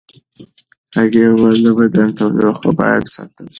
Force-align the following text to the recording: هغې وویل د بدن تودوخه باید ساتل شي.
هغې 0.95 1.23
وویل 1.29 1.59
د 1.65 1.67
بدن 1.79 2.07
تودوخه 2.17 2.69
باید 2.79 3.03
ساتل 3.13 3.45
شي. 3.47 3.49